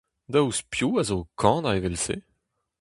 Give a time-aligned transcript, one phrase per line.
[0.31, 2.17] Daoust piv a zo o kanañ evel-se?